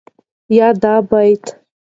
يا 0.57 0.69
دا 0.81 0.93
بيت 1.09 1.45